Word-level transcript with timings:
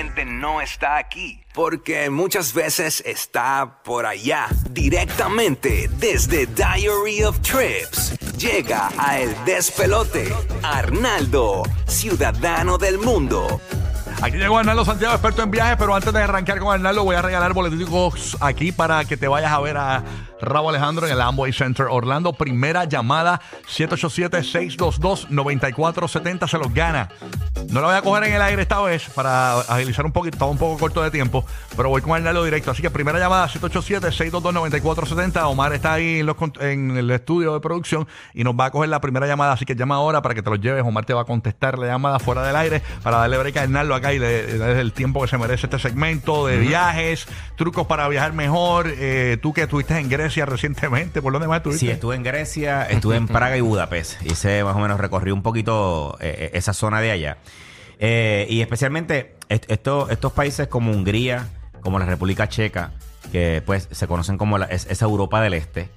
simplemente 0.00 0.24
no 0.24 0.60
está 0.60 0.96
aquí. 0.96 1.40
Porque 1.52 2.10
muchas 2.10 2.54
veces 2.54 3.02
está 3.04 3.82
por 3.84 4.06
allá, 4.06 4.46
directamente 4.70 5.90
desde 5.98 6.46
Diary 6.46 7.24
of 7.24 7.40
Trips. 7.40 8.16
Llega 8.38 8.90
a 8.96 9.18
El 9.18 9.34
Despelote, 9.44 10.32
Arnaldo, 10.62 11.64
ciudadano 11.86 12.78
del 12.78 12.98
mundo. 12.98 13.60
Aquí 14.22 14.36
llegó 14.36 14.58
Arnaldo 14.58 14.84
Santiago, 14.84 15.14
experto 15.14 15.42
en 15.42 15.50
viajes, 15.50 15.76
pero 15.78 15.94
antes 15.94 16.12
de 16.12 16.22
arrancar 16.22 16.58
con 16.58 16.74
Arnaldo 16.74 17.04
voy 17.04 17.16
a 17.16 17.22
regalar 17.22 17.54
boleticos 17.54 18.36
aquí 18.40 18.70
para 18.70 19.06
que 19.06 19.16
te 19.16 19.28
vayas 19.28 19.50
a 19.50 19.60
ver 19.60 19.78
a 19.78 20.04
Rabo 20.42 20.68
Alejandro 20.68 21.06
en 21.06 21.12
el 21.12 21.20
Amway 21.20 21.52
Center 21.52 21.86
Orlando. 21.90 22.34
Primera 22.34 22.84
llamada 22.84 23.40
787-622-9470 23.66 26.48
se 26.48 26.58
los 26.58 26.74
gana. 26.74 27.08
No 27.68 27.80
lo 27.80 27.86
voy 27.86 27.96
a 27.96 28.02
coger 28.02 28.24
en 28.24 28.34
el 28.34 28.42
aire 28.42 28.62
esta 28.62 28.80
vez 28.80 29.08
para 29.14 29.60
agilizar 29.60 30.04
un 30.04 30.12
poquito, 30.12 30.36
estaba 30.36 30.50
un 30.50 30.58
poco 30.58 30.78
corto 30.78 31.02
de 31.02 31.10
tiempo, 31.10 31.44
pero 31.76 31.88
voy 31.88 32.02
con 32.02 32.12
Arnaldo 32.14 32.42
directo. 32.44 32.70
Así 32.70 32.82
que 32.82 32.90
primera 32.90 33.18
llamada 33.18 33.48
787-622-9470. 33.48 35.44
Omar 35.44 35.72
está 35.72 35.94
ahí 35.94 36.20
en, 36.20 36.26
los 36.26 36.36
en 36.60 36.96
el 36.96 37.10
estudio 37.10 37.54
de 37.54 37.60
producción 37.60 38.08
y 38.34 38.44
nos 38.44 38.54
va 38.54 38.66
a 38.66 38.70
coger 38.70 38.88
la 38.88 39.00
primera 39.00 39.26
llamada, 39.26 39.52
así 39.52 39.64
que 39.64 39.74
llama 39.76 39.96
ahora 39.96 40.22
para 40.22 40.34
que 40.34 40.42
te 40.42 40.50
los 40.50 40.60
lleves. 40.60 40.84
Omar 40.84 41.04
te 41.04 41.14
va 41.14 41.22
a 41.22 41.24
contestar 41.24 41.78
la 41.78 41.86
llamada 41.86 42.18
fuera 42.18 42.42
del 42.42 42.56
aire 42.56 42.82
para 43.02 43.18
darle 43.18 43.38
break 43.38 43.56
a 43.58 43.62
Arnaldo 43.62 43.94
acá 43.94 44.12
y 44.12 44.18
le, 44.18 44.58
le 44.58 44.80
el 44.80 44.92
tiempo 44.92 45.20
que 45.22 45.28
se 45.28 45.38
merece 45.38 45.66
este 45.66 45.78
segmento 45.78 46.46
de 46.46 46.58
viajes, 46.58 47.26
trucos 47.56 47.86
para 47.86 48.08
viajar 48.08 48.32
mejor. 48.32 48.88
Eh, 48.88 49.38
tú 49.40 49.52
que 49.52 49.62
estuviste 49.62 49.98
en 49.98 50.08
Grecia 50.08 50.46
recientemente, 50.46 51.22
¿por 51.22 51.32
dónde 51.32 51.48
más 51.48 51.58
estuviste? 51.58 51.86
Sí, 51.86 51.90
estuve 51.90 52.16
en 52.16 52.22
Grecia, 52.22 52.84
estuve 52.84 53.16
en 53.16 53.26
Praga 53.28 53.56
y 53.56 53.60
Budapest. 53.60 54.22
Hice 54.22 54.64
más 54.64 54.76
o 54.76 54.78
menos, 54.78 54.98
recorrí 54.98 55.30
un 55.30 55.42
poquito 55.42 56.16
eh, 56.20 56.50
esa 56.54 56.72
zona 56.72 57.00
de 57.00 57.10
allá. 57.10 57.38
Eh, 58.00 58.46
y 58.48 58.62
especialmente 58.62 59.36
est- 59.48 59.70
esto- 59.70 60.08
estos 60.08 60.32
países 60.32 60.66
como 60.68 60.90
Hungría, 60.90 61.46
como 61.82 61.98
la 61.98 62.06
República 62.06 62.48
Checa, 62.48 62.92
que 63.30 63.62
pues 63.64 63.88
se 63.90 64.06
conocen 64.06 64.38
como 64.38 64.56
es- 64.58 64.86
esa 64.86 65.04
Europa 65.04 65.40
del 65.42 65.52
Este, 65.54 65.88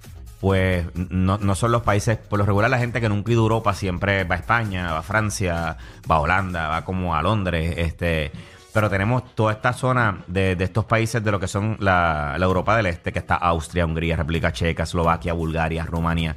pues 0.42 0.86
no, 0.94 1.38
no 1.38 1.56
son 1.56 1.72
los 1.72 1.84
países, 1.84 2.18
por 2.18 2.38
lo 2.40 2.46
regular 2.46 2.70
la 2.70 2.78
gente 2.78 3.00
que 3.00 3.08
nunca 3.08 3.30
ha 3.32 3.34
ido 3.34 3.42
a 3.42 3.46
Europa 3.46 3.74
siempre 3.74 4.26
va 4.26 4.36
a 4.36 4.40
España, 4.40 4.92
va 4.92 5.00
a 5.00 5.04
Francia, 5.04 5.78
va 6.10 6.16
a 6.16 6.20
Holanda, 6.20 6.68
va 6.68 6.86
como 6.86 7.16
a 7.16 7.22
Londres, 7.22 7.74
este... 7.78 8.32
Pero 8.74 8.90
tenemos 8.90 9.36
toda 9.36 9.54
esta 9.54 9.72
zona 9.72 10.24
de, 10.26 10.56
de 10.56 10.64
estos 10.64 10.86
países 10.86 11.24
de 11.24 11.32
lo 11.32 11.40
que 11.40 11.48
son 11.48 11.78
la, 11.80 12.36
la 12.40 12.46
Europa 12.46 12.76
del 12.76 12.88
Este, 12.88 13.14
que 13.14 13.20
está 13.20 13.36
Austria, 13.36 13.86
Hungría, 13.86 14.16
República 14.16 14.52
Checa, 14.52 14.82
Eslovaquia, 14.82 15.32
Bulgaria, 15.34 15.86
Rumania. 15.86 16.36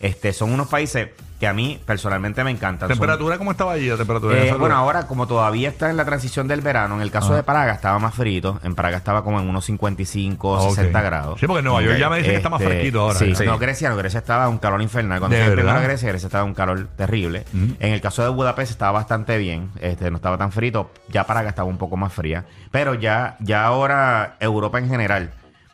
Este, 0.00 0.32
son 0.32 0.52
unos 0.52 0.68
países 0.68 1.08
que 1.40 1.46
a 1.46 1.52
mí 1.52 1.80
personalmente 1.86 2.42
me 2.42 2.50
encantan. 2.50 2.88
Son- 2.88 2.96
¿Temperatura 2.98 3.38
cómo 3.38 3.52
estaba 3.52 3.72
allí? 3.72 3.88
La 3.88 3.96
temperatura 3.96 4.36
eh, 4.36 4.52
bueno, 4.54 4.74
ahora 4.76 5.06
como 5.06 5.26
todavía 5.28 5.68
está 5.68 5.88
en 5.88 5.96
la 5.96 6.04
transición 6.04 6.48
del 6.48 6.60
verano, 6.62 6.96
en 6.96 7.00
el 7.00 7.12
caso 7.12 7.32
de 7.34 7.44
Praga 7.44 7.72
estaba 7.74 7.98
más 8.00 8.12
frito. 8.14 8.58
En 8.64 8.74
Praga 8.74 8.96
estaba 8.96 9.22
como 9.22 9.38
en 9.40 9.48
unos 9.48 9.64
55, 9.64 10.56
Ah, 10.56 10.62
ok. 10.62 10.70
60 10.74 11.00
grados. 11.00 11.38
Sí, 11.40 11.46
porque 11.46 11.60
en 11.60 11.64
Nueva 11.66 11.82
York 11.82 11.96
ya 11.98 12.10
me 12.10 12.16
dicen 12.18 12.32
que 12.32 12.36
está 12.38 12.48
más 12.48 12.60
Este, 12.60 12.72
fresquito 12.74 13.00
ahora. 13.02 13.18
Sí, 13.20 13.34
Sí. 13.36 13.44
no, 13.46 13.56
Grecia, 13.58 13.88
no, 13.90 13.96
Grecia 13.96 14.18
estaba 14.18 14.48
un 14.48 14.58
calor 14.58 14.82
infernal. 14.82 15.20
Cuando 15.20 15.36
¿De 15.36 15.42
fui 15.44 15.52
primero 15.52 15.70
a 15.70 15.74
verdad? 15.74 15.88
Grecia, 15.88 16.08
Grecia 16.08 16.26
estaba 16.26 16.44
un 16.44 16.54
calor 16.54 16.88
terrible. 16.96 17.44
En 17.52 17.92
el 17.92 18.00
caso 18.00 18.22
de 18.24 18.28
Budapest 18.30 18.72
estaba 18.72 18.92
bastante 18.92 19.38
bien, 19.38 19.70
este, 19.80 20.10
no 20.10 20.16
estaba 20.16 20.38
tan 20.38 20.50
frito. 20.50 20.90
Ya 21.08 21.24
Praga 21.24 21.48
estaba 21.50 21.68
un 21.68 21.78
poco 21.78 21.96
más 21.96 22.12
fría. 22.12 22.44
Pero 22.72 22.94
ya, 22.94 23.36
ya 23.40 23.64
ahora 23.64 24.36
Europa 24.40 24.78
en 24.80 24.88
general, 24.88 25.30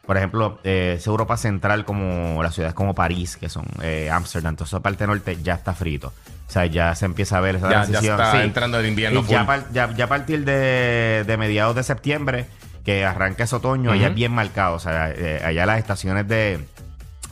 por 0.07 0.17
ejemplo, 0.17 0.59
eh, 0.65 1.01
Europa 1.07 1.37
central 1.37 1.85
como 1.85 2.43
las 2.43 2.55
ciudades 2.55 2.75
como 2.75 2.95
París, 2.95 3.37
que 3.37 3.49
son 3.49 3.65
eh, 3.83 4.11
Ámsterdam, 4.13 4.55
toda 4.57 4.67
esa 4.67 4.81
parte 4.81 5.07
norte 5.07 5.39
ya 5.43 5.55
está 5.55 5.73
frito. 5.75 6.13
O 6.49 6.53
sea, 6.53 6.67
ya 6.67 6.95
se 6.95 7.07
empieza 7.07 7.39
a 7.39 7.41
ver 7.41 7.57
esa 7.57 7.71
Ya- 7.71 7.85
ya 7.85 7.91
transición. 7.91 8.21
está 8.21 8.45
entrando 8.45 8.79
el 8.79 8.87
invierno 8.87 9.21
Y 9.21 9.25
ya, 9.25 9.47
par- 9.47 9.67
ya, 9.73 9.91
ya 9.95 10.05
a 10.05 10.09
partir 10.09 10.45
de, 10.45 11.25
de 11.27 11.37
mediados 11.39 11.75
de 11.75 11.83
septiembre, 11.83 12.47
que 12.85 13.05
arranca 13.05 13.45
ese 13.45 13.57
otoño, 13.57 13.93
allá 13.93 14.09
es 14.09 14.15
bien 14.15 14.31
marcado. 14.33 14.77
O 14.77 14.79
sea, 14.79 15.11
eh, 15.11 15.41
allá 15.43 15.65
las 15.65 15.79
estaciones 15.79 16.29
de, 16.29 16.63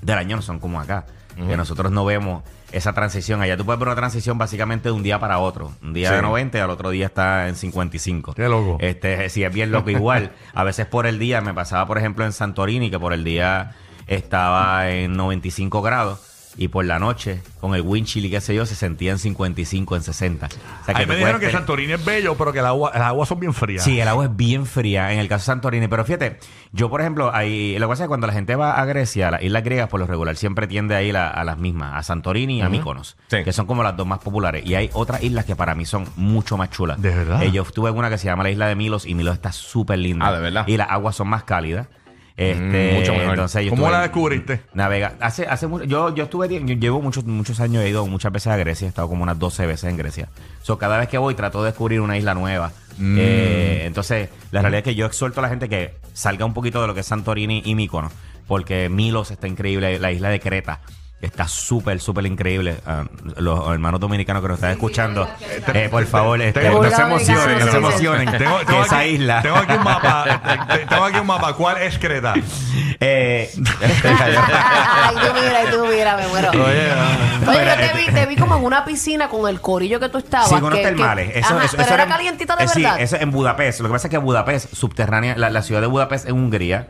del 0.00 0.18
año 0.18 0.36
no 0.36 0.42
son 0.42 0.58
como 0.58 0.80
acá. 0.80 1.04
Que 1.36 1.56
nosotros 1.56 1.92
no 1.92 2.04
vemos 2.06 2.42
esa 2.72 2.92
transición. 2.92 3.40
Allá 3.42 3.56
tú 3.56 3.64
puedes 3.64 3.78
ver 3.78 3.88
una 3.88 3.96
transición 3.96 4.38
básicamente 4.38 4.88
de 4.88 4.92
un 4.92 5.02
día 5.02 5.18
para 5.18 5.38
otro. 5.38 5.72
Un 5.82 5.92
día 5.92 6.08
Sí. 6.10 6.14
de 6.16 6.22
90 6.22 6.58
y 6.58 6.60
al 6.60 6.70
otro 6.70 6.90
día 6.90 7.06
está 7.06 7.48
en 7.48 7.56
55. 7.56 8.34
Qué 8.34 8.48
loco. 8.48 8.78
Este, 8.80 9.28
sí, 9.28 9.44
es 9.44 9.52
bien 9.52 9.70
loco 9.70 9.90
igual. 9.90 10.32
A 10.54 10.64
veces 10.64 10.86
por 10.86 11.06
el 11.06 11.18
día, 11.18 11.40
me 11.40 11.54
pasaba 11.54 11.86
por 11.86 11.98
ejemplo 11.98 12.24
en 12.24 12.32
Santorini, 12.32 12.90
que 12.90 12.98
por 12.98 13.12
el 13.12 13.24
día 13.24 13.72
estaba 14.06 14.90
en 14.90 15.16
95 15.16 15.82
grados. 15.82 16.20
Y 16.56 16.68
por 16.68 16.84
la 16.84 16.98
noche, 16.98 17.40
con 17.60 17.74
el 17.74 17.80
wind 17.80 18.06
chill 18.06 18.26
y 18.26 18.30
qué 18.30 18.40
sé 18.42 18.54
yo, 18.54 18.66
se 18.66 18.74
sentía 18.74 19.10
en 19.12 19.18
55, 19.18 19.96
en 19.96 20.02
60. 20.02 20.46
O 20.46 20.84
sea, 20.84 20.96
Ahí 20.96 21.06
me 21.06 21.16
dijeron 21.16 21.40
que 21.40 21.46
tener- 21.46 21.52
Santorini 21.60 21.92
es 21.94 22.04
bello, 22.04 22.36
pero 22.36 22.52
que 22.52 22.58
el 22.58 22.66
agua, 22.66 22.92
el 22.94 23.00
agua 23.00 23.24
son 23.24 23.40
bien 23.40 23.54
frías. 23.54 23.82
Sí, 23.82 23.98
el 23.98 24.06
agua 24.06 24.26
es 24.26 24.36
bien 24.36 24.66
fría 24.66 25.12
en 25.12 25.18
el 25.18 25.28
caso 25.28 25.42
de 25.42 25.46
Santorini. 25.46 25.88
Pero 25.88 26.04
fíjate, 26.04 26.38
yo 26.72 26.90
por 26.90 27.00
ejemplo, 27.00 27.34
ahí, 27.34 27.78
lo 27.78 27.86
que 27.86 27.92
pasa 27.92 28.02
es 28.02 28.06
que 28.06 28.08
cuando 28.08 28.26
la 28.26 28.32
gente 28.34 28.54
va 28.54 28.74
a 28.80 28.84
Grecia, 28.84 29.28
a 29.28 29.30
las 29.30 29.42
islas 29.42 29.62
griegas, 29.64 29.88
por 29.88 29.98
lo 30.00 30.06
regular 30.06 30.36
siempre 30.36 30.66
tiende 30.66 30.94
a 30.94 31.02
ir 31.02 31.16
a, 31.16 31.28
a 31.30 31.42
las 31.44 31.56
mismas, 31.56 31.94
a 31.94 32.02
Santorini 32.02 32.58
y 32.58 32.60
a 32.60 32.68
Mykonos, 32.68 33.16
Sí. 33.28 33.42
que 33.44 33.52
son 33.54 33.66
como 33.66 33.82
las 33.82 33.96
dos 33.96 34.06
más 34.06 34.18
populares. 34.18 34.64
Y 34.66 34.74
hay 34.74 34.90
otras 34.92 35.22
islas 35.22 35.46
que 35.46 35.56
para 35.56 35.74
mí 35.74 35.86
son 35.86 36.04
mucho 36.16 36.58
más 36.58 36.68
chulas. 36.70 37.00
¿De 37.00 37.14
verdad? 37.14 37.42
Eh, 37.42 37.50
yo 37.50 37.62
estuve 37.62 37.88
en 37.90 37.96
una 37.96 38.10
que 38.10 38.18
se 38.18 38.26
llama 38.26 38.42
la 38.42 38.50
isla 38.50 38.66
de 38.66 38.74
Milos 38.74 39.06
y 39.06 39.14
Milos 39.14 39.34
está 39.34 39.52
súper 39.52 39.98
linda. 39.98 40.26
Ah, 40.28 40.32
¿de 40.32 40.40
verdad? 40.40 40.66
Y 40.68 40.76
las 40.76 40.90
aguas 40.90 41.16
son 41.16 41.28
más 41.28 41.44
cálidas. 41.44 41.88
Este, 42.36 42.92
Mm, 42.92 42.98
mucho 42.98 43.12
mejor. 43.12 43.30
Entonces 43.30 43.64
yo 43.64 43.70
¿Cómo 43.70 43.82
estuve- 43.82 43.96
la 43.96 44.02
descubriste? 44.02 44.60
Navega. 44.74 45.14
Hace, 45.20 45.46
hace 45.46 45.66
mucho, 45.66 45.84
yo, 45.84 46.14
yo 46.14 46.24
estuve, 46.24 46.48
yo 46.48 46.58
llevo 46.74 47.02
muchos, 47.02 47.24
muchos 47.24 47.60
años, 47.60 47.82
he 47.84 47.88
ido 47.90 48.06
muchas 48.06 48.32
veces 48.32 48.48
a 48.48 48.56
Grecia, 48.56 48.86
he 48.86 48.88
estado 48.88 49.08
como 49.08 49.22
unas 49.22 49.38
12 49.38 49.66
veces 49.66 49.90
en 49.90 49.96
Grecia. 49.96 50.28
So, 50.62 50.78
cada 50.78 50.98
vez 50.98 51.08
que 51.08 51.18
voy 51.18 51.34
trato 51.34 51.62
de 51.62 51.70
descubrir 51.70 52.00
una 52.00 52.16
isla 52.16 52.34
nueva. 52.34 52.72
Mm. 52.98 53.16
Eh, 53.18 53.82
entonces, 53.84 54.28
la 54.50 54.60
realidad 54.62 54.78
es 54.78 54.84
que 54.84 54.94
yo 54.94 55.06
exhorto 55.06 55.40
a 55.40 55.42
la 55.42 55.48
gente 55.48 55.68
que 55.68 55.94
salga 56.14 56.44
un 56.44 56.54
poquito 56.54 56.80
de 56.80 56.86
lo 56.86 56.94
que 56.94 57.00
es 57.00 57.06
Santorini 57.06 57.62
y 57.64 57.74
Míconos, 57.74 58.12
porque 58.46 58.88
Milos 58.88 59.30
está 59.30 59.46
increíble, 59.48 59.98
la 59.98 60.10
isla 60.12 60.28
de 60.30 60.40
Creta. 60.40 60.80
Está 61.22 61.46
súper, 61.46 62.00
súper 62.00 62.26
increíble. 62.26 62.78
Ah, 62.84 63.04
los 63.36 63.70
hermanos 63.72 64.00
dominicanos 64.00 64.42
que 64.42 64.48
nos 64.48 64.56
están 64.56 64.72
escuchando, 64.72 65.28
eh, 65.72 65.88
por 65.88 66.04
favor, 66.06 66.42
este, 66.42 66.60
Tengo- 66.62 66.82
no 66.82 66.90
se 66.90 67.00
emocionen, 67.02 67.58
no 67.60 67.70
se 67.70 67.76
emocionen. 67.76 68.38
Tengo, 68.38 68.58
que 68.58 68.64
tengo 68.66 68.84
esa 68.84 68.98
aquí, 68.98 69.08
isla. 69.10 69.40
Tengo 69.40 69.56
aquí 69.56 69.72
un 69.72 69.84
mapa. 69.84 70.24
eh, 70.28 70.58
eh, 70.80 70.86
tengo 70.88 71.04
aquí 71.04 71.18
un 71.20 71.26
mapa. 71.28 71.52
¿Cuál 71.54 71.78
es 71.82 71.98
Creta? 71.98 72.34
Eh, 73.04 73.50
Ay, 73.54 75.14
tú 75.14 75.34
mira, 75.34 75.58
ay, 75.58 75.66
tú 75.72 75.86
mira, 75.86 76.16
me 76.16 76.28
muero. 76.28 76.50
Oye, 76.50 76.90
ah. 76.92 77.40
Oye, 77.48 77.64
yo 77.66 77.74
te 77.88 77.98
vi, 77.98 78.06
te 78.14 78.26
vi 78.26 78.36
como 78.36 78.56
en 78.56 78.64
una 78.64 78.84
piscina 78.84 79.28
con 79.28 79.48
el 79.48 79.60
corillo 79.60 79.98
que 79.98 80.08
tú 80.08 80.18
estabas. 80.18 80.48
Sí, 80.48 80.54
con 80.60 80.70
que- 80.72 80.78
que- 80.78 80.84
termales. 80.84 81.36
Eso, 81.36 81.54
Ajá, 81.54 81.64
eso- 81.64 81.72
pero 81.72 81.82
eso 81.84 81.94
era 81.94 82.02
en- 82.04 82.08
calientita 82.08 82.56
de 82.56 82.64
eh, 82.64 82.66
verdad. 82.74 82.96
Sí, 82.98 83.02
eso 83.02 83.16
en 83.16 83.30
Budapest. 83.30 83.80
Lo 83.80 83.88
que 83.88 83.92
pasa 83.92 84.06
es 84.06 84.10
que 84.10 84.18
Budapest, 84.18 84.72
subterránea, 84.74 85.34
la, 85.36 85.50
la 85.50 85.62
ciudad 85.62 85.80
de 85.80 85.86
Budapest 85.86 86.28
en 86.28 86.34
Hungría, 86.34 86.88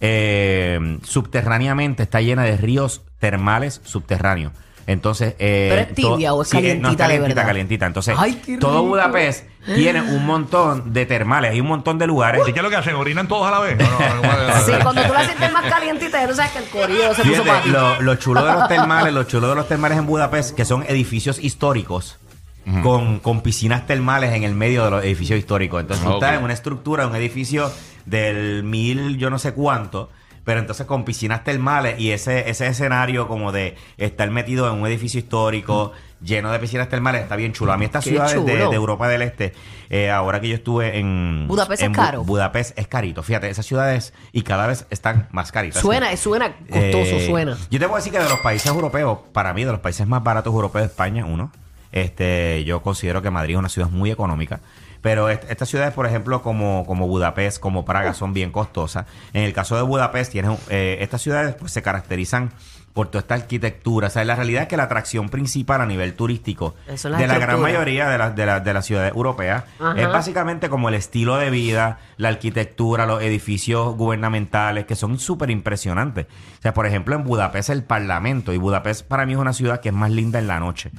eh, 0.00 0.98
subterráneamente 1.04 2.02
está 2.02 2.20
llena 2.20 2.42
de 2.44 2.56
ríos 2.56 3.02
termales 3.18 3.80
subterráneos. 3.84 4.52
Entonces, 4.86 5.34
eh, 5.38 5.68
¿Pero 5.70 5.80
es 5.80 5.94
tibia 5.94 6.34
o 6.34 6.42
es 6.42 6.48
sí, 6.48 6.56
no, 6.56 6.60
calientita 6.60 6.90
de 6.90 6.96
calientita, 6.98 7.28
verdad? 7.28 7.46
calientita. 7.46 7.86
Entonces, 7.86 8.14
Ay, 8.18 8.34
qué 8.44 8.58
todo 8.58 8.72
rico. 8.80 8.88
Budapest 8.88 9.46
tiene 9.64 10.02
un 10.02 10.26
montón 10.26 10.92
de 10.92 11.06
termales. 11.06 11.52
Hay 11.52 11.60
un 11.60 11.68
montón 11.68 11.98
de 11.98 12.06
lugares. 12.06 12.42
¿Y 12.46 12.52
qué 12.52 12.58
es 12.58 12.62
lo 12.62 12.68
que 12.68 12.76
hacen? 12.76 12.94
¿Orinan 12.94 13.26
todos 13.26 13.46
a 13.46 13.50
la 13.50 13.60
vez? 13.60 13.78
No. 13.78 13.86
Sí, 14.66 14.72
cuando 14.82 15.02
tú 15.04 15.12
la 15.14 15.24
sientes 15.24 15.50
más 15.52 15.64
calientita, 15.64 16.20
ya 16.20 16.26
no 16.26 16.34
sabes 16.34 16.50
que 16.52 16.58
el 16.58 16.64
corillo 16.66 17.14
se 17.14 17.22
puso 17.22 17.42
Fíjate, 17.42 17.48
para 17.48 17.62
ti. 17.62 17.70
lo, 17.70 18.02
lo 18.02 18.14
chulo 18.16 18.44
de 18.44 18.52
los 18.52 18.68
termales, 18.68 19.14
lo 19.14 19.22
chulo 19.24 19.48
de 19.48 19.54
los 19.54 19.66
termales 19.68 19.96
en 19.96 20.04
Budapest, 20.06 20.54
que 20.54 20.66
son 20.66 20.82
edificios 20.86 21.38
históricos. 21.42 22.18
Con, 22.82 23.18
con 23.18 23.42
piscinas 23.42 23.86
termales 23.86 24.32
en 24.32 24.42
el 24.42 24.54
medio 24.54 24.84
de 24.84 24.90
los 24.90 25.04
edificios 25.04 25.38
históricos. 25.38 25.80
Entonces 25.82 26.04
tú 26.04 26.12
Ok. 26.12 26.22
estás 26.22 26.38
en 26.38 26.44
una 26.44 26.54
estructura, 26.54 27.06
un 27.06 27.14
edificio 27.14 27.70
del 28.06 28.62
mil 28.64 29.16
yo 29.18 29.28
no 29.30 29.38
sé 29.38 29.52
cuánto, 29.52 30.10
pero 30.44 30.60
entonces 30.60 30.86
con 30.86 31.04
piscinas 31.04 31.44
termales 31.44 31.98
y 32.00 32.10
ese, 32.12 32.48
ese 32.50 32.66
escenario 32.66 33.28
como 33.28 33.52
de 33.52 33.76
estar 33.98 34.30
metido 34.30 34.70
en 34.72 34.80
un 34.80 34.86
edificio 34.86 35.18
histórico 35.20 35.92
lleno 36.22 36.50
de 36.52 36.58
piscinas 36.58 36.88
termales 36.88 37.22
está 37.22 37.36
bien 37.36 37.52
chulo. 37.52 37.72
A 37.72 37.76
mí 37.76 37.84
estas 37.84 38.02
Qué 38.04 38.10
ciudades 38.10 38.44
de, 38.46 38.56
de 38.56 38.74
Europa 38.74 39.08
del 39.08 39.20
Este, 39.22 39.52
eh, 39.90 40.10
ahora 40.10 40.40
que 40.40 40.48
yo 40.48 40.54
estuve 40.54 40.98
en... 40.98 41.44
Budapest 41.48 41.82
es 41.82 41.90
Bu- 41.90 41.94
caro. 41.94 42.24
Budapest 42.24 42.78
es 42.78 42.86
carito. 42.88 43.22
Fíjate, 43.22 43.50
esas 43.50 43.66
ciudades 43.66 44.14
y 44.32 44.40
cada 44.40 44.66
vez 44.66 44.86
están 44.88 45.28
más 45.32 45.52
caritas. 45.52 45.82
Suena, 45.82 46.16
suena 46.16 46.56
costoso, 46.56 47.16
Eh, 47.16 47.26
suena. 47.26 47.58
Yo 47.70 47.78
te 47.78 47.84
puedo 47.86 47.96
decir 47.96 48.10
que 48.12 48.18
de 48.20 48.28
los 48.28 48.38
países 48.40 48.66
europeos, 48.68 49.18
para 49.34 49.52
mí, 49.52 49.64
de 49.64 49.72
los 49.72 49.80
países 49.80 50.06
más 50.06 50.22
baratos 50.24 50.52
europeos, 50.52 50.86
España, 50.86 51.26
uno. 51.26 51.52
Este, 51.94 52.64
yo 52.64 52.82
considero 52.82 53.22
que 53.22 53.30
Madrid 53.30 53.54
es 53.54 53.58
una 53.60 53.68
ciudad 53.68 53.88
muy 53.88 54.10
económica. 54.10 54.58
Pero 55.00 55.28
est- 55.28 55.44
estas 55.48 55.68
ciudades, 55.68 55.94
por 55.94 56.06
ejemplo, 56.06 56.42
como, 56.42 56.84
como 56.86 57.06
Budapest, 57.06 57.60
como 57.60 57.84
Praga, 57.84 58.14
son 58.14 58.32
bien 58.32 58.50
costosas. 58.50 59.06
En 59.32 59.44
el 59.44 59.52
caso 59.52 59.76
de 59.76 59.82
Budapest, 59.82 60.32
tienes, 60.32 60.58
eh, 60.70 60.96
estas 61.00 61.22
ciudades 61.22 61.54
pues, 61.54 61.70
se 61.72 61.82
caracterizan 61.82 62.50
por 62.94 63.08
toda 63.08 63.20
esta 63.20 63.34
arquitectura. 63.34 64.08
O 64.08 64.10
sea, 64.10 64.24
la 64.24 64.34
realidad 64.34 64.62
es 64.62 64.68
que 64.68 64.76
la 64.76 64.84
atracción 64.84 65.28
principal 65.28 65.80
a 65.82 65.86
nivel 65.86 66.14
turístico 66.14 66.74
es 66.88 67.04
la 67.04 67.18
de 67.18 67.26
la 67.28 67.38
gran 67.38 67.60
mayoría 67.60 68.08
de, 68.08 68.18
las 68.18 68.34
de, 68.34 68.46
las- 68.46 68.64
de 68.64 68.72
las 68.74 68.86
ciudades 68.86 69.12
europeas 69.14 69.64
Ajá. 69.78 69.94
es 70.00 70.08
básicamente 70.08 70.68
como 70.68 70.88
el 70.88 70.94
estilo 70.96 71.36
de 71.36 71.50
vida, 71.50 71.98
la 72.16 72.28
arquitectura, 72.30 73.04
los 73.06 73.22
edificios 73.22 73.94
gubernamentales, 73.96 74.86
que 74.86 74.96
son 74.96 75.18
súper 75.20 75.50
impresionantes. 75.50 76.26
O 76.58 76.62
sea, 76.62 76.72
por 76.74 76.86
ejemplo, 76.86 77.14
en 77.14 77.22
Budapest 77.24 77.70
el 77.70 77.84
Parlamento, 77.84 78.52
y 78.52 78.58
Budapest 78.58 79.06
para 79.06 79.26
mí 79.26 79.34
es 79.34 79.38
una 79.38 79.52
ciudad 79.52 79.80
que 79.80 79.90
es 79.90 79.94
más 79.94 80.10
linda 80.10 80.38
en 80.40 80.46
la 80.46 80.58
noche. 80.60 80.90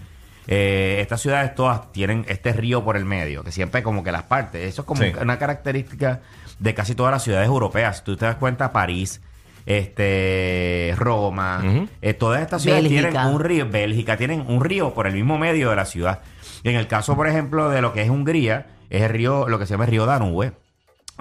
Eh, 0.47 0.97
estas 1.01 1.21
ciudades 1.21 1.55
todas 1.55 1.91
tienen 1.91 2.25
este 2.27 2.53
río 2.53 2.83
por 2.83 2.97
el 2.97 3.05
medio, 3.05 3.43
que 3.43 3.51
siempre 3.51 3.81
como 3.83 4.03
que 4.03 4.11
las 4.11 4.23
partes. 4.23 4.67
Eso 4.67 4.81
es 4.83 4.85
como 4.87 5.01
Sí. 5.01 5.11
una 5.21 5.37
característica 5.39 6.21
de 6.59 6.73
casi 6.73 6.95
todas 6.95 7.11
las 7.11 7.23
ciudades 7.23 7.47
europeas. 7.47 8.03
Tú 8.03 8.15
te 8.15 8.25
das 8.25 8.35
cuenta, 8.35 8.71
París, 8.71 9.21
este 9.65 10.93
Roma, 10.97 11.87
eh, 12.01 12.13
todas 12.13 12.41
estas 12.41 12.61
ciudades 12.61 12.83
Bélgica. 12.83 13.09
tienen 13.11 13.27
un 13.33 13.39
río, 13.41 13.69
Bélgica 13.69 14.17
tienen 14.17 14.45
un 14.47 14.63
río 14.63 14.93
por 14.93 15.07
el 15.07 15.13
mismo 15.13 15.37
medio 15.37 15.69
de 15.69 15.75
la 15.75 15.85
ciudad. 15.85 16.19
En 16.63 16.75
el 16.75 16.87
caso, 16.87 17.15
por 17.15 17.27
ejemplo, 17.27 17.69
de 17.69 17.81
lo 17.81 17.93
que 17.93 18.01
es 18.01 18.09
Hungría, 18.09 18.67
es 18.89 19.01
el 19.03 19.09
río, 19.09 19.47
lo 19.47 19.59
que 19.59 19.65
se 19.65 19.73
llama 19.73 19.85
el 19.85 19.91
río 19.91 20.05
Danube, 20.05 20.53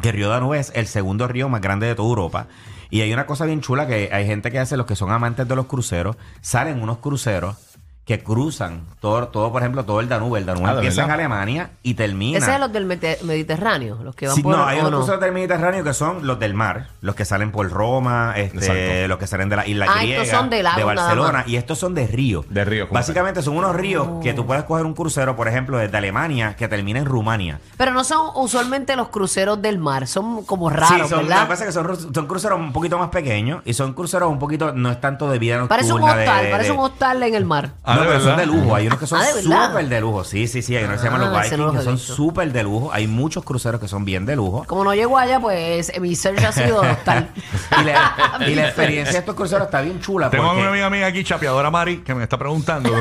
que 0.03 0.09
el 0.11 0.15
río 0.17 0.29
Danube 0.29 0.59
es 0.59 0.73
el 0.75 0.87
segundo 0.87 1.29
río 1.29 1.49
más 1.49 1.61
grande 1.61 1.87
de 1.87 1.95
toda 1.95 2.09
Europa. 2.09 2.47
Y 2.91 3.01
hay 3.01 3.13
una 3.13 3.27
cosa 3.27 3.45
bien 3.45 3.61
chula 3.61 3.87
que 3.87 4.11
hay 4.13 4.27
gente 4.27 4.51
que 4.51 4.59
hace, 4.59 4.77
los 4.77 4.87
que 4.87 4.95
son 4.97 5.11
amantes 5.11 5.49
de 5.49 5.57
los 5.57 5.67
cruceros, 5.67 6.17
salen 6.41 6.81
unos 6.83 6.99
cruceros 6.99 7.57
que 8.05 8.23
cruzan 8.23 8.83
todo, 9.01 9.29
todo 9.29 9.51
por 9.51 9.63
ejemplo, 9.63 9.85
todo 9.85 10.01
el 10.01 10.09
Danube. 10.11 10.39
El 10.39 10.45
Danube 10.47 10.67
Ah, 10.69 10.73
¿de 10.73 10.79
empieza 10.81 11.01
en 11.03 11.07
verdad? 11.09 11.21
Alemania 11.21 11.71
y 11.83 11.95
termina. 11.95 12.37
Ese 12.39 12.53
es 12.55 12.61
los 12.61 12.71
del 12.71 12.85
Mediterráneo, 12.85 13.99
los 14.03 14.15
que 14.15 14.27
van 14.27 14.37
Sí, 14.37 14.43
por 14.43 14.57
no, 14.57 14.67
hay 14.67 14.77
¿o 14.77 14.81
unos 14.81 14.91
no? 14.93 14.97
cruceros 14.99 15.21
del 15.21 15.33
Mediterráneo 15.33 15.83
que 15.85 15.95
son 15.95 16.27
los 16.27 16.39
del 16.39 16.53
mar, 16.55 16.89
los 17.01 17.15
que 17.15 17.25
salen 17.25 17.51
por 17.51 17.71
Roma, 17.71 18.35
este, 18.37 19.09
los 19.09 19.19
que 19.19 19.27
salen 19.27 19.49
de 19.49 19.57
la 19.57 19.67
isla 19.67 19.87
Ah, 19.89 19.99
griega, 20.03 20.23
estos 20.23 20.39
son 20.39 20.51
de 20.51 20.63
lago 20.63 20.81
nada 20.81 20.95
Barcelona, 21.09 21.45
y 21.47 21.57
estos 21.57 21.79
son 21.79 21.95
de 21.95 22.07
río. 22.07 22.45
De 22.51 22.65
río, 22.65 22.89
Básicamente 22.91 23.41
son 23.43 23.57
unos 23.57 23.75
ríos 23.75 24.07
que 24.23 24.35
tú 24.35 24.47
puedes 24.47 24.65
coger 24.65 24.85
un 24.85 24.95
crucero, 24.95 25.35
por 25.37 25.49
ejemplo, 25.49 25.79
desde 25.79 25.97
Alemania, 25.97 26.57
que 26.57 26.69
termina 26.69 26.99
en 26.99 27.07
Rumania. 27.07 27.61
Pero 27.79 27.93
no 27.93 28.05
son 28.05 28.29
usualmente 28.35 28.97
los 28.97 29.09
cruceros 29.09 29.61
del 29.63 29.79
mar, 29.79 30.07
son 30.07 30.45
como 30.45 30.69
raros, 30.71 30.89
sí, 30.89 31.09
son, 31.09 31.11
lo 31.11 31.25
que 31.25 31.29
¿verdad? 31.31 31.49
pasa 31.49 31.65
es 31.65 31.69
que 31.69 31.73
son, 31.73 31.87
ru- 31.87 32.15
son 32.15 32.27
cruceros 32.27 32.59
un 32.59 32.73
poquito 32.73 32.99
más 32.99 33.09
pequeños 33.09 33.63
y 33.65 33.73
son 33.73 33.95
cruceros 33.95 34.29
un 34.31 34.39
poquito, 34.39 34.73
no 34.73 34.91
es 34.91 35.01
tanto 35.01 35.31
de 35.31 35.39
vida 35.39 35.57
nocturna. 35.57 35.77
Parece 35.77 35.93
un 35.95 36.01
de- 36.05 36.11
hostal, 36.11 36.45
de- 36.45 36.51
parece 36.51 36.71
de- 36.73 36.77
un 36.79 36.85
hostal 36.85 37.23
en 37.23 37.35
el 37.35 37.45
mar. 37.45 37.71
Ah, 37.83 37.94
no, 37.95 38.01
¿de 38.03 38.07
pero 38.09 38.21
son 38.21 38.37
de 38.37 38.47
lujo. 38.47 38.75
Hay 38.75 38.87
unos 38.87 38.99
que 38.99 39.07
son 39.07 39.21
Ah, 39.21 39.25
súper 39.43 39.89
de 39.89 40.01
lujo. 40.01 40.25
Sí, 40.25 40.47
sí, 40.49 40.63
sí. 40.63 40.77
Hay 40.77 40.85
unos 40.85 40.97
que 40.97 41.01
se 41.01 41.05
llaman 41.07 41.23
Ah, 41.23 41.25
los 41.31 41.51
Vikings, 41.51 41.73
que 41.79 41.83
son 41.85 41.99
súper 41.99 42.53
de 42.53 42.63
lujo. 42.63 42.91
Hay 42.93 43.07
muchos 43.07 43.45
cruceros 43.45 43.81
que 43.81 43.89
son 43.89 44.05
bien 44.05 44.27
de 44.27 44.37
lujo. 44.37 44.65
Como 44.67 44.85
no 44.85 44.95
llego 44.95 45.19
allá, 45.19 45.41
pues 45.41 45.93
mi 46.01 46.15
search 46.17 46.45
ha 46.45 46.53
sido 46.53 46.81
hostal. 46.81 47.29
Y 47.81 47.85
la, 47.85 48.13
y 48.47 48.55
la 48.55 48.67
experiencia 48.69 49.13
de 49.15 49.19
estos 49.19 49.35
cruceros 49.35 49.65
está 49.67 49.81
bien 49.81 50.01
chula. 50.01 50.31
Tengo 50.31 50.45
porque- 50.47 50.61
una 50.61 50.71
amiga 50.71 50.91
mía 50.91 51.07
aquí, 51.07 51.25
chapeadora 51.25 51.71
Mari, 51.71 51.99
que 51.99 52.15
me 52.15 52.23
está 52.23 52.39
preguntando. 52.39 52.91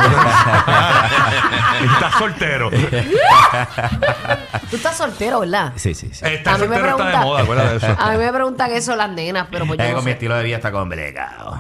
¿Estás 1.84 2.14
soltero? 2.18 2.70
Tú 4.70 4.76
estás 4.76 4.98
soltero, 4.98 5.42
¿verdad? 5.42 5.74
Sí, 5.76 5.94
sí, 5.94 6.10
sí. 6.12 6.26
Estar 6.26 6.56
A 6.56 6.58
mí 6.58 6.68
me 6.68 6.76
soltero 6.78 6.98
está 6.98 7.20
de 7.20 7.26
moda, 7.26 7.42
acuérdate 7.42 7.70
de 7.70 7.78
eso. 7.78 7.96
A 8.00 8.12
mí 8.12 8.18
me 8.18 8.32
preguntan 8.34 8.72
eso 8.72 8.96
las 8.96 9.10
nenas, 9.10 9.48
pero 9.52 9.66
pues 9.66 9.78
yo 9.80 9.86
Eh, 9.86 9.90
no 9.90 9.96
con 9.98 10.06
mi 10.06 10.12
estilo 10.12 10.36
de 10.36 10.44
vida 10.44 10.56
está 10.58 10.72
complicado. 10.72 11.58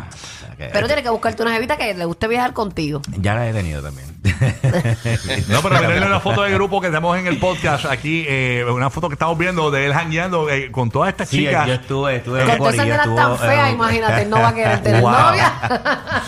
Pero 0.71 0.85
tienes 0.87 1.03
que 1.03 1.09
buscarte 1.09 1.41
una 1.41 1.51
jevita 1.53 1.75
que 1.77 1.93
le 1.93 2.05
guste 2.05 2.27
viajar 2.27 2.53
contigo. 2.53 3.01
Ya 3.23 3.35
la 3.35 3.49
he 3.49 3.53
tenido 3.53 3.81
también. 3.81 4.12
No, 5.49 5.61
pero 5.61 5.75
miren 5.81 6.09
la 6.09 6.19
foto 6.19 6.43
de 6.43 6.51
grupo 6.53 6.79
que 6.81 6.87
tenemos 6.87 7.17
en 7.17 7.27
el 7.27 7.37
podcast 7.39 7.85
aquí, 7.85 8.25
eh, 8.27 8.65
una 8.69 8.89
foto 8.89 9.09
que 9.09 9.13
estamos 9.13 9.37
viendo 9.37 9.69
de 9.71 9.85
él 9.85 9.93
jangueando 9.93 10.49
eh, 10.49 10.71
con 10.71 10.89
todas 10.89 11.09
estas 11.09 11.29
Sí, 11.29 11.39
chicas. 11.45 11.67
yo 11.67 11.73
estuve, 11.73 12.15
estuve 12.17 12.41
en 12.43 12.57
corillo, 12.57 12.83
nenas 12.83 12.99
estuvo, 12.99 13.15
tan 13.15 13.37
feas, 13.37 13.69
eh, 13.69 13.73
imagínate, 13.73 14.21
él 14.23 14.29
no 14.29 14.39
va 14.39 14.47
a 14.49 14.53
querer 14.55 14.81
tener 14.81 15.01
Wow. 15.03 15.11
novia. 15.11 15.53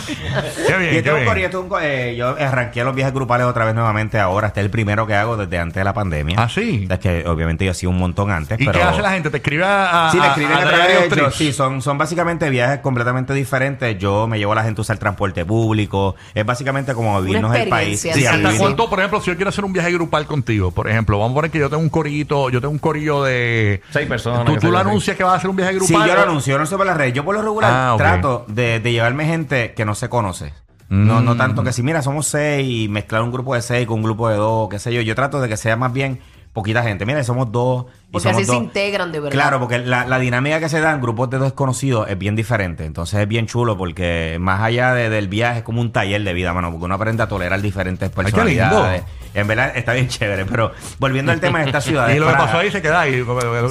Qué 0.68 0.78
bien, 0.78 0.96
este 0.96 1.04
qué 1.04 1.14
bien. 1.14 1.26
corillo, 1.26 1.62
un 1.62 1.70
eh, 1.82 2.16
yo 2.18 2.30
arranqué 2.40 2.84
los 2.84 2.94
viajes 2.96 3.14
grupales 3.14 3.48
otra 3.48 3.66
vez 3.66 3.74
nuevamente 3.76 4.20
ahora. 4.20 4.48
Este 4.48 4.60
es 4.60 4.66
el 4.66 4.72
primero 4.72 5.08
que 5.08 5.14
hago 5.16 5.38
desde 5.38 5.58
antes 5.58 5.76
de 5.76 5.84
la 5.84 5.94
pandemia. 5.94 6.36
Ah, 6.40 6.50
sí. 6.50 6.88
Es 6.90 7.00
que 7.00 7.26
obviamente 7.28 7.66
yo 7.66 7.72
hacía 7.72 7.90
un 7.90 7.98
montón 7.98 8.32
antes. 8.32 8.60
¿Y 8.60 8.66
pero... 8.66 8.78
qué 8.80 8.84
hace 8.84 9.02
la 9.02 9.12
gente? 9.12 9.30
¿Te 9.30 9.38
escribe 9.38 9.64
a, 9.64 10.08
a, 10.08 10.12
Sí, 10.12 10.20
le 10.20 10.28
escriben 10.28 10.52
a, 10.58 10.60
a 10.60 11.08
yo- 11.08 11.32
Sí, 11.32 11.54
son, 11.54 11.82
son 11.82 11.98
básicamente 11.98 12.50
viajes 12.50 12.80
completamente 12.80 13.34
diferentes. 13.34 13.98
Yo 13.98 14.28
me 14.28 14.38
llevo 14.38 14.52
a 14.52 14.56
la 14.56 14.64
gente 14.64 14.82
a 14.82 14.84
usar 14.84 14.98
transporte 14.98 15.46
público. 15.46 16.16
Es 16.34 16.46
básicamente 16.46 16.94
como 16.94 17.22
vivirnos 17.22 17.56
el 17.56 17.70
país. 17.70 17.85
Experiencia, 17.94 18.14
Sí, 18.14 18.20
Sí, 18.22 18.26
¿Hasta 18.28 18.52
sí. 18.52 18.58
cuánto, 18.58 18.90
por 18.90 19.00
ejemplo, 19.00 19.20
si 19.22 19.28
yo 19.28 19.36
quiero 19.36 19.50
hacer 19.50 19.66
un 19.66 19.74
viaje 19.74 19.92
grupal 19.92 20.26
contigo, 20.26 20.72
por 20.72 20.90
ejemplo, 20.90 21.18
vamos 21.20 21.32
a 21.32 21.36
poner 21.36 21.52
que 21.52 21.60
yo 21.60 21.70
tengo 21.70 21.82
un 21.84 21.90
corillito, 21.90 22.50
yo 22.50 22.60
tengo 22.62 22.72
un 22.72 22.80
corillo 22.80 23.24
de... 23.24 23.82
Seis 23.92 24.08
personas, 24.08 24.46
¿Tú, 24.46 24.58
tú 24.58 24.72
lo 24.72 24.78
anuncias 24.78 25.16
que 25.18 25.24
vas 25.24 25.34
a 25.34 25.36
hacer 25.38 25.50
un 25.50 25.56
viaje 25.56 25.74
Sí, 25.74 25.78
grupal? 25.80 26.08
yo 26.08 26.16
lo 26.16 26.22
anuncio, 26.22 26.54
yo 26.54 26.60
no 26.60 26.66
sé 26.66 26.76
por 26.78 26.86
las 26.86 26.98
redes. 26.98 27.14
Yo 27.14 27.24
por 27.26 27.36
lo 27.36 27.42
regular 27.42 27.72
Ah, 27.74 27.96
trato 27.98 28.46
de, 28.48 28.80
de 28.80 28.92
llevarme 28.92 29.26
gente 29.26 29.74
que 29.74 29.86
no 29.86 29.96
se 29.96 30.10
conoce. 30.10 30.54
No, 30.88 31.20
no 31.20 31.36
tanto 31.36 31.64
que 31.64 31.74
si, 31.74 31.82
mira, 31.82 32.04
somos 32.04 32.28
seis 32.28 32.68
y 32.70 32.88
mezclar 32.90 33.24
un 33.24 33.32
grupo 33.32 33.56
de 33.56 33.62
seis 33.64 33.88
con 33.88 33.98
un 33.98 34.04
grupo 34.04 34.30
de 34.30 34.36
dos, 34.36 34.70
qué 34.70 34.78
sé 34.78 34.94
yo. 34.94 35.02
Yo 35.02 35.16
trato 35.16 35.42
de 35.42 35.50
que 35.50 35.58
sea 35.58 35.76
más 35.76 35.92
bien 35.92 36.20
poquita 36.56 36.82
gente. 36.82 37.06
Mira, 37.06 37.24
somos 37.24 37.52
dos. 37.52 37.86
y 38.10 38.14
Porque 38.14 38.24
somos 38.30 38.38
así 38.38 38.46
se 38.46 38.52
dos. 38.54 38.64
integran 38.64 39.12
de 39.12 39.20
verdad. 39.20 39.32
Claro, 39.38 39.60
porque 39.60 39.78
la, 39.78 40.06
la 40.08 40.18
dinámica 40.18 40.60
que 40.60 40.70
se 40.70 40.80
da 40.80 40.92
en 40.94 41.02
grupos 41.02 41.30
de 41.30 41.38
desconocidos 41.38 42.10
es 42.10 42.18
bien 42.18 42.36
diferente. 42.36 42.86
Entonces 42.86 43.20
es 43.20 43.28
bien 43.28 43.46
chulo 43.46 43.78
porque 43.78 44.38
más 44.40 44.62
allá 44.62 44.94
de- 44.96 45.10
del 45.10 45.28
viaje 45.28 45.60
es 45.60 45.64
como 45.64 45.82
un 45.82 45.92
taller 45.92 46.24
de 46.24 46.34
vida, 46.34 46.54
mano. 46.54 46.72
Porque 46.72 46.86
uno 46.86 46.96
aprende 46.96 47.22
a 47.22 47.28
tolerar 47.28 47.62
diferentes 47.62 48.10
qué 48.10 48.16
lindo. 48.16 48.32
personalidades. 48.32 49.04
En 49.34 49.48
verdad 49.48 49.74
está 49.76 49.92
bien 49.92 50.08
chévere. 50.08 50.46
Pero 50.46 50.72
volviendo 50.98 51.34
al 51.34 51.42
tema 51.42 51.60
de 51.60 51.66
esta 51.66 51.82
ciudad. 51.82 52.08
Y 52.10 52.20
lo 52.20 52.28
que 52.28 52.34
pasó 52.34 52.58
ahí 52.58 52.72
se 52.72 52.82
queda 52.82 53.02
ahí. 53.02 53.22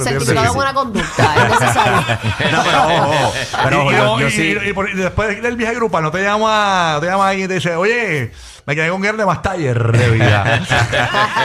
Certificado 0.03 0.53
buena 0.53 0.73
conducta, 0.75 1.35
es 1.43 1.59
necesario. 1.59 1.93
No, 2.51 2.63
pero 2.63 2.83
ojo, 2.83 3.09
ojo. 3.09 3.33
Pero 3.63 3.81
ojo, 3.81 3.91
y, 3.91 3.95
yo, 3.95 4.17
y- 4.19 4.21
yo 4.21 4.29
sí. 4.29 4.57
y 4.69 4.73
por- 4.73 4.89
y 4.89 4.93
después 4.93 5.41
del 5.41 5.55
viaje 5.57 5.73
grupal, 5.75 6.03
no 6.03 6.11
te 6.11 6.21
llama, 6.21 6.91
no 6.93 6.99
te 7.01 7.07
llama 7.07 7.29
alguien 7.29 7.45
y 7.45 7.47
te 7.47 7.53
dice, 7.55 7.75
oye, 7.75 8.31
me 8.65 8.75
quedé 8.75 8.89
con 8.89 9.01
Guerra 9.01 9.17
de 9.17 9.25
más 9.25 9.41
taller 9.41 9.91
de 9.91 10.09
vida. 10.09 10.61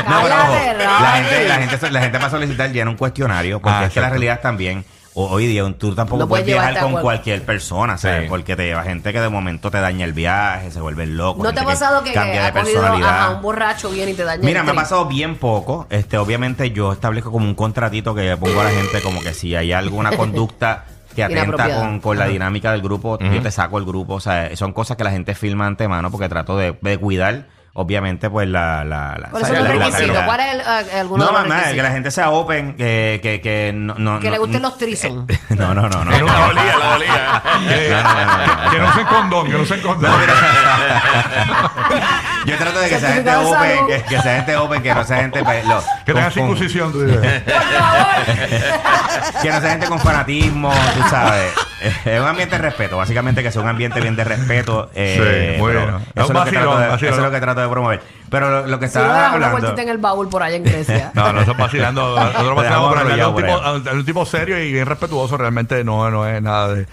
No, 0.08 0.22
pero 0.22 0.34
ojo, 0.34 0.54
la 1.02 1.12
gente, 1.12 1.48
la 1.48 1.54
gente, 1.56 1.90
la 1.90 2.00
gente 2.00 2.18
para 2.18 2.30
solicitar 2.30 2.70
llena 2.72 2.90
un 2.90 2.96
cuestionario, 2.96 3.60
porque 3.60 3.76
Ah, 3.76 3.84
es 3.86 3.92
que 3.92 4.00
la 4.00 4.06
exacto. 4.06 4.10
realidad 4.20 4.40
también, 4.40 4.84
o- 5.14 5.26
hoy 5.28 5.46
día 5.46 5.62
tú 5.78 5.94
tampoco 5.94 6.20
No 6.20 6.28
puedes 6.28 6.44
puedes 6.44 6.46
viajar 6.46 6.78
a 6.78 6.80
con 6.80 7.00
cualquier 7.02 7.42
persona, 7.44 7.98
¿sabes? 7.98 8.22
Sí. 8.22 8.28
Porque 8.28 8.56
te 8.56 8.64
lleva 8.64 8.82
gente 8.84 9.12
que 9.12 9.20
de 9.20 9.28
momento 9.28 9.70
te 9.70 9.80
daña 9.80 10.04
el 10.04 10.12
viaje, 10.12 10.70
se 10.70 10.80
vuelven 10.80 11.16
locos. 11.16 11.42
¿No 11.42 11.52
te 11.52 11.60
ha 11.60 11.64
pasado 11.64 12.02
que, 12.02 12.12
cambia 12.12 12.40
de 12.42 12.46
ha 12.48 12.52
cogido 12.52 12.80
personalidad. 12.80 13.08
ajá, 13.10 13.30
un 13.30 13.42
borracho 13.42 13.90
viene 13.90 14.12
y 14.12 14.14
te 14.14 14.24
daña 14.24 14.42
Mira, 14.44 14.60
el 14.60 14.66
me 14.66 14.70
ha 14.70 14.74
trip? 14.74 14.82
pasado 14.84 15.06
bien 15.06 15.36
poco. 15.36 15.86
Este, 15.90 16.16
obviamente 16.16 16.70
yo 16.70 16.92
establezco 16.92 17.30
como 17.30 17.44
un 17.46 17.54
contratito 17.54 18.14
que 18.14 18.22
le 18.22 18.36
pongo 18.36 18.60
a 18.60 18.64
la 18.64 18.70
gente 18.70 19.00
como 19.02 19.20
que 19.20 19.34
si 19.34 19.54
hay 19.54 19.72
alguna 19.72 20.10
conducta 20.16 20.84
que 21.14 21.24
atenta 21.24 21.74
con, 21.74 22.00
con 22.00 22.18
la 22.18 22.26
dinámica 22.26 22.72
del 22.72 22.82
grupo, 22.82 23.18
yo 23.18 23.42
te 23.42 23.50
saco 23.50 23.78
el 23.78 23.84
grupo. 23.84 24.14
O 24.14 24.20
sea, 24.20 24.54
son 24.56 24.72
cosas 24.72 24.96
que 24.96 25.04
la 25.04 25.10
gente 25.10 25.34
filma 25.34 25.66
antemano 25.66 26.10
porque 26.10 26.28
trato 26.28 26.56
de, 26.56 26.76
de 26.80 26.98
cuidar, 26.98 27.46
obviamente, 27.72 28.28
pues 28.30 28.48
la... 28.48 28.84
la, 28.84 29.16
la 29.18 29.28
¿Cuáles 29.30 29.48
¿sabes? 29.48 29.62
son 29.62 29.68
los 29.68 29.78
La- 29.78 29.86
la 29.90 29.96
calidad. 29.96 30.26
¿Cuál 30.26 30.40
es 30.40 30.54
el, 30.54 30.60
eh, 30.60 30.98
alguno 31.00 31.24
No, 31.26 31.32
más 31.32 31.46
nada, 31.46 31.72
que 31.72 31.82
la 31.82 31.90
gente 31.90 32.10
sea 32.10 32.30
open, 32.30 32.74
que, 32.76 33.20
que, 33.22 33.40
que 33.40 33.72
no, 33.74 33.94
no, 33.98 34.18
Que 34.20 34.26
no- 34.26 34.32
le 34.32 34.38
gusten 34.38 34.62
los 34.62 34.76
trison. 34.78 35.26
No, 35.50 35.74
no, 35.74 35.88
no, 35.88 36.04
no. 36.04 36.10
Que 36.10 36.18
no- 36.20 36.26
La 36.26 36.46
dolía, 36.46 36.78
la 36.78 36.86
dolía. 36.92 37.42
que, 37.68 37.90
No, 37.90 38.02
no, 38.02 38.14
no, 38.14 38.64
no. 38.64 38.70
que 38.70 38.78
no 38.78 38.88
usen 38.88 39.06
condón, 39.06 39.46
que 39.46 39.52
no 39.52 39.60
usen 39.60 39.80
condón. 39.80 40.12
Yo 42.46 42.56
trato 42.56 42.80
de 42.80 42.88
que 42.88 42.98
sea 43.00 43.12
gente 43.12 43.36
open, 43.36 43.86
que, 43.86 44.02
que 44.02 44.20
sea 44.22 44.36
gente 44.36 44.56
open, 44.56 44.82
que 44.82 44.94
no 44.94 45.04
sea 45.04 45.16
gente 45.18 45.44
pues, 45.44 45.64
lo- 45.66 45.82
que 46.06 46.14
tenga 46.14 46.30
circuncisión, 46.30 46.92
tú 46.92 47.02
dices. 47.04 47.42
que 49.42 49.50
no 49.50 49.60
sea 49.60 49.70
gente 49.70 49.86
con 49.86 49.98
fanatismo, 50.00 50.72
tú 50.94 51.02
sabes. 51.08 51.52
Es 52.04 52.20
un 52.20 52.26
ambiente 52.26 52.56
de 52.56 52.62
respeto, 52.62 52.96
básicamente 52.96 53.42
que 53.42 53.50
sea 53.50 53.62
un 53.62 53.68
ambiente 53.68 54.00
bien 54.00 54.16
de 54.16 54.24
respeto. 54.24 54.90
eh, 54.94 55.56
Sí. 55.56 55.60
Eso, 56.14 56.32
es 56.32 56.44
que 56.44 56.50
trato 56.50 56.78
de, 56.78 56.88
vacilón. 56.88 57.12
eso 57.14 57.20
es 57.22 57.26
lo 57.26 57.30
que 57.30 57.40
trato 57.40 57.60
de 57.60 57.68
promover. 57.68 58.00
Pero 58.30 58.48
lo, 58.50 58.66
lo 58.68 58.78
que 58.78 58.86
Si 58.88 58.96
estaba 58.98 59.30
no, 59.30 59.36
una 59.36 59.50
vueltita 59.50 59.82
en 59.82 59.88
el 59.88 59.98
baúl 59.98 60.28
por 60.28 60.42
allá 60.42 60.56
en 60.56 60.64
Grecia. 60.64 61.10
No, 61.20 61.32
no, 61.32 61.40
eso 61.42 61.50
es 61.52 61.58
vacilando. 61.58 62.14
Nosotros 62.20 62.54
vacilamos, 62.56 62.96
un 62.96 63.34
por 63.34 63.42
tipo, 63.44 63.90
un 63.92 64.04
tipo 64.04 64.24
serio 64.26 64.62
y 64.62 64.72
bien 64.72 64.86
respetuoso. 64.86 65.36
Realmente 65.36 65.82
no, 65.84 66.10
no 66.10 66.26
es 66.26 66.40
nada 66.40 66.74
de. 66.74 66.86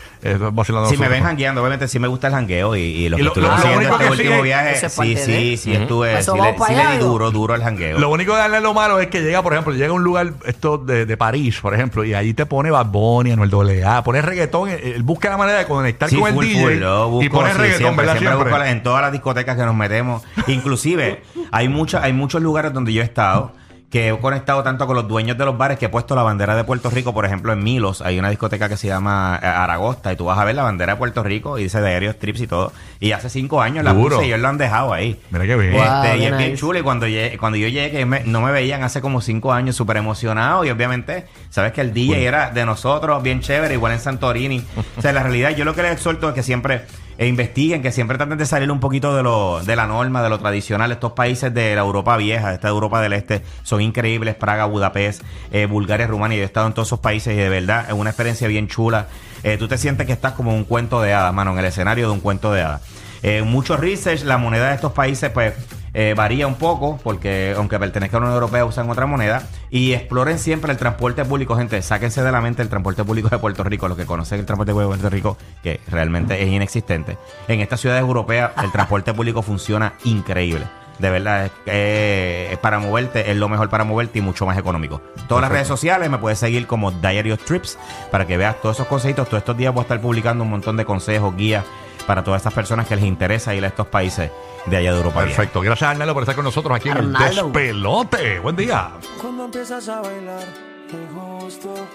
Vacilando. 0.52 0.90
Si 0.90 0.98
me 0.98 1.08
ven 1.08 1.24
jangueando, 1.24 1.62
obviamente 1.62 1.88
sí 1.88 2.00
me 2.00 2.08
gusta 2.08 2.28
el 2.28 2.34
jangueo 2.34 2.76
y, 2.76 2.80
y 2.82 3.10
lo 3.10 3.18
Y 3.18 3.20
que 3.20 3.24
lo- 3.24 3.30
estuvieron 3.30 3.56
lo 3.56 3.60
haciendo 3.60 3.80
único 3.80 3.94
este 3.94 4.06
que 4.06 4.12
último 4.12 4.32
sigue- 4.36 4.42
viaje, 4.44 4.90
sí, 4.90 5.16
sí, 5.18 5.58
sí, 5.58 5.74
estuve, 5.74 6.22
sí, 6.24 6.32
le, 6.34 6.54
para 6.54 6.66
sí 6.68 6.74
le 6.76 6.82
allá, 6.82 6.92
di 6.94 6.98
duro, 6.98 7.32
duro 7.32 7.56
el 7.56 7.62
jangueo. 7.64 8.00
Lo 8.00 8.10
único 8.10 8.34
de 8.34 8.40
darle 8.40 8.60
lo 8.60 8.74
malo 8.74 9.00
es 9.00 9.08
que 9.08 9.22
llega, 9.22 9.42
por 9.44 9.54
ejemplo, 9.54 9.74
llega 9.74 9.90
a 9.90 9.94
un 9.94 10.04
lugar 10.04 10.34
esto 10.46 10.78
de, 10.80 11.06
de 11.06 11.18
París, 11.18 11.60
por 11.62 11.74
ejemplo, 11.74 12.04
y 12.04 12.14
ahí 12.14 12.34
te 12.34 12.46
pone 12.46 12.72
Bad 12.72 12.88
Bunny, 12.88 13.32
Anuel 13.32 13.84
AA, 13.84 14.04
pone 14.04 14.22
reggaetón, 14.22 14.70
él, 14.70 15.04
busca 15.04 15.30
la 15.30 15.38
manera 15.38 15.60
de 15.60 15.66
conectar 15.66 16.10
Sí, 16.10 16.18
con 16.20 16.30
el 16.34 16.40
DJ 16.40 16.62
full, 16.62 16.74
lo 16.80 17.10
busco, 17.10 17.24
y 17.26 17.30
pone 17.30 17.52
sí, 17.52 17.58
reggaetón, 17.58 17.78
siempre, 17.80 18.06
¿verdad? 18.06 18.14
siempre 18.20 18.28
Siempre. 18.38 18.52
busco 18.52 18.58
la- 18.66 18.72
en 18.72 18.84
todas 18.84 19.02
las 19.04 19.12
discotecas 19.12 19.56
que 19.56 19.64
nos 19.66 19.76
metemos. 19.76 20.24
Inclusive, 20.48 21.22
hay, 21.52 21.70
mucha, 21.70 22.02
hay 22.04 22.14
muchos 22.14 22.42
lugares 22.42 22.74
donde 22.74 22.94
yo 22.94 23.02
he 23.02 23.06
estado 23.06 23.52
que 23.90 24.10
he 24.10 24.18
conectado 24.20 24.64
tanto 24.64 24.86
con 24.86 24.98
los 24.98 25.08
dueños 25.08 25.38
de 25.38 25.46
los 25.46 25.58
bares 25.58 25.80
que 25.80 25.86
he 25.86 25.90
puesto 25.90 26.14
la 26.14 26.22
bandera 26.22 26.58
de 26.58 26.66
Puerto 26.66 26.90
Rico. 26.90 27.14
Por 27.14 27.24
ejemplo, 27.26 27.54
en 27.54 27.64
Milos 27.64 28.02
hay 28.02 28.20
una 28.20 28.30
discoteca 28.30 28.68
que 28.68 28.76
se 28.76 28.88
llama 28.88 29.40
eh, 29.42 29.46
Aragosta 29.46 30.12
y 30.12 30.18
tú 30.18 30.26
vas 30.26 30.38
a 30.38 30.44
ver 30.44 30.56
la 30.56 30.64
bandera 30.64 30.92
de 30.92 30.98
Puerto 30.98 31.24
Rico 31.24 31.58
y 31.58 31.64
dice 31.64 31.80
de 31.80 31.96
Aerios 31.96 32.20
Trips 32.20 32.42
y 32.42 32.48
todo. 32.48 32.74
Y 33.00 33.14
hace 33.14 33.30
cinco 33.30 33.62
años 33.62 33.86
la 33.86 33.94
Duro. 33.94 34.18
puse 34.18 34.26
y 34.28 34.28
ellos 34.28 34.42
lo 34.42 34.50
han 34.50 34.58
dejado 34.58 34.92
ahí. 34.92 35.18
Mira 35.32 35.46
qué 35.46 35.56
bien. 35.56 35.72
Wow. 35.72 35.82
Este, 36.04 36.18
y 36.18 36.26
es 36.26 36.38
bien 36.38 36.50
nice. 36.52 36.58
chulo. 36.58 36.80
Y 36.80 36.82
cuando, 36.82 37.08
llegué- 37.08 37.38
cuando 37.38 37.58
yo 37.58 37.70
llegué, 37.70 37.92
que 37.92 38.06
me- 38.06 38.26
no 38.26 38.42
me 38.42 38.52
veían 38.52 38.84
hace 38.84 39.00
como 39.00 39.22
cinco 39.22 39.54
años, 39.54 39.78
súper 39.78 39.96
emocionado. 39.96 40.66
Y 40.66 40.70
obviamente, 40.70 41.26
sabes 41.50 41.72
que 41.72 41.80
el 41.80 41.94
DJ 41.94 42.26
era 42.28 42.50
de 42.50 42.66
nosotros, 42.66 43.24
bien 43.24 43.40
chévere, 43.40 43.76
igual 43.76 43.94
en 43.94 44.02
Santorini. 44.02 44.66
o 44.98 45.02
sea, 45.02 45.14
la 45.14 45.24
realidad, 45.24 45.52
yo 45.52 45.64
lo 45.64 45.74
que 45.74 45.84
les 45.84 45.94
exhorto 45.94 46.28
es 46.28 46.36
que 46.36 46.44
siempre 46.44 46.82
eh, 47.18 47.28
investiguen, 47.28 47.82
que 47.82 47.92
siempre 47.92 48.18
traten 48.18 48.38
de 48.38 48.46
salir 48.46 48.72
un 48.72 48.80
poquito 48.80 49.16
de 49.16 49.24
lo 49.24 49.62
de 49.64 49.76
la 49.76 49.88
norma, 49.88 50.22
de 50.22 50.30
lo 50.30 50.40
tradicional. 50.40 50.92
Estos 50.92 51.14
países 51.14 51.54
de 51.54 51.76
la 51.76 51.82
Europa 51.82 52.16
vieja, 52.18 52.50
de 52.50 52.56
esta 52.56 52.68
Europa 52.68 53.02
del 53.02 53.14
Este, 53.14 53.42
son 53.64 53.82
increíbles. 53.82 54.36
Praga, 54.36 54.66
Budapest, 54.66 55.24
eh, 55.52 55.66
Bulgaria, 55.66 56.08
Rumania. 56.08 56.38
Yo 56.38 56.44
he 56.44 56.46
estado 56.46 56.68
en 56.68 56.74
todos 56.74 56.90
esos 56.90 57.00
países 57.00 57.34
y 57.34 57.38
de 57.38 57.50
verdad 57.50 57.86
es 57.88 57.94
una 57.94 58.12
experiencia 58.12 58.48
bien 58.48 58.68
chula. 58.68 59.08
Eh, 59.44 59.58
tú 59.58 59.68
te 59.68 59.78
sientes 59.78 60.06
que 60.06 60.14
estás 60.14 60.34
como 60.34 60.54
un 60.54 60.64
cuento 60.64 61.02
de 61.02 61.14
hadas, 61.14 61.34
mano, 61.34 61.54
en 61.54 61.60
el 61.60 61.66
escenario 61.66 62.08
de 62.08 62.14
un 62.14 62.20
cuento 62.20 62.54
de 62.54 62.62
hadas. 62.62 62.82
Eh, 63.24 63.44
research, 63.78 64.24
la 64.24 64.38
moneda 64.38 64.70
de 64.70 64.76
estos 64.76 64.94
países, 64.94 65.30
pues, 65.32 65.54
eh, 66.00 66.14
varía 66.14 66.46
un 66.46 66.54
poco 66.54 67.00
porque 67.04 67.56
aunque 67.58 67.80
pertenezca 67.80 68.18
a 68.18 68.20
la 68.20 68.28
Unión 68.28 68.36
Europea 68.36 68.64
usan 68.66 68.88
otra 68.88 69.08
moneda 69.08 69.42
y 69.72 69.94
exploren 69.94 70.38
siempre 70.38 70.72
el 70.72 70.78
transporte 70.78 71.26
público, 71.26 71.56
gente, 71.56 71.82
sáquense 71.82 72.22
de 72.22 72.32
la 72.32 72.40
mente 72.40 72.62
el 72.62 72.70
transporte 72.70 73.04
público 73.04 73.30
de 73.30 73.40
Puerto 73.40 73.64
Rico, 73.64 73.88
los 73.88 73.98
que 73.98 74.06
conocen 74.06 74.40
el 74.40 74.46
transporte 74.46 74.74
público 74.74 74.92
de 74.92 75.00
Puerto 75.00 75.10
Rico, 75.10 75.38
que 75.64 75.82
realmente 75.90 76.40
es 76.40 76.50
inexistente. 76.50 77.18
En 77.48 77.62
estas 77.62 77.82
ciudades 77.82 78.02
europeas 78.02 78.52
el 78.62 78.72
transporte 78.72 79.12
público 79.12 79.42
funciona 79.42 79.94
increíble. 80.04 80.68
De 81.00 81.10
verdad, 81.10 81.46
es, 81.46 81.52
eh, 81.66 82.58
para 82.62 82.78
moverte, 82.78 83.32
es 83.32 83.38
lo 83.38 83.50
mejor 83.50 83.72
para 83.72 83.84
moverte 83.84 84.20
y 84.20 84.22
mucho 84.22 84.46
más 84.46 84.60
económico. 84.60 85.02
Todas 85.28 85.42
las 85.42 85.52
redes 85.52 85.68
sociales 85.68 86.12
me 86.12 86.20
puedes 86.20 86.38
seguir 86.38 86.68
como 86.68 86.92
Diary 86.92 87.32
of 87.32 87.44
Trips 87.44 87.80
para 88.12 88.28
que 88.28 88.38
veas 88.38 88.62
todos 88.62 88.76
esos 88.76 88.88
consejitos. 88.88 89.28
Todos 89.30 89.42
estos 89.42 89.58
días 89.58 89.74
voy 89.74 89.82
a 89.82 89.84
estar 89.84 90.00
publicando 90.00 90.44
un 90.44 90.52
montón 90.52 90.78
de 90.78 90.86
consejos, 90.86 91.36
guías 91.36 91.66
para 92.08 92.24
todas 92.24 92.40
estas 92.40 92.54
personas 92.54 92.88
que 92.88 92.96
les 92.96 93.06
interesa 93.06 93.54
ir 93.54 93.64
a 93.66 93.68
estos 93.68 93.86
países 93.86 94.32
de 94.66 94.78
allá 94.78 94.92
de 94.94 94.98
Europa. 94.98 95.20
Perfecto. 95.20 95.62
Gracias, 95.62 95.92
Arnaldo, 95.92 96.14
por 96.14 96.24
estar 96.24 96.36
con 96.36 96.46
nosotros 96.46 96.76
aquí 96.76 96.90
en 96.90 96.98
el. 96.98 97.14
Despelote. 97.14 98.40
Buen 98.40 98.56
día. 98.56 98.92
Cuando 99.22 99.46
empiezas 99.46 99.88
a 99.90 100.02
bailar, 100.02 100.44
te 100.90 100.98
gusto. 101.14 101.88